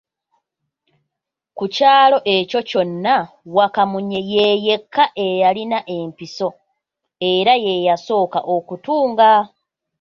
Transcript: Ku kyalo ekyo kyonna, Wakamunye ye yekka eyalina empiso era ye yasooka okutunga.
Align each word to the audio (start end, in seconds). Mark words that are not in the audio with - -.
Ku 1.57 1.65
kyalo 1.75 2.17
ekyo 2.35 2.59
kyonna, 2.69 3.15
Wakamunye 3.55 4.19
ye 4.33 4.47
yekka 4.65 5.03
eyalina 5.27 5.79
empiso 5.97 6.47
era 7.33 7.53
ye 7.63 7.73
yasooka 7.87 8.39
okutunga. 8.55 9.31